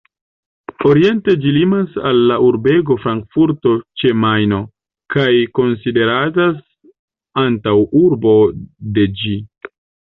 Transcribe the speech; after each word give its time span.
Oriente 0.91 1.35
ĝi 1.43 1.51
limas 1.57 1.99
al 2.11 2.21
la 2.31 2.37
urbego 2.45 2.97
Frankfurto 3.03 3.75
ĉe 4.03 4.15
Majno, 4.25 4.63
kaj 5.17 5.29
konsideratas 5.61 6.61
antaŭurbo 7.47 8.39
de 8.99 9.11
ĝi. 9.23 9.41